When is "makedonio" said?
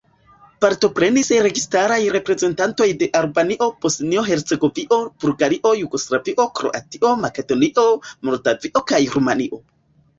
7.29-7.89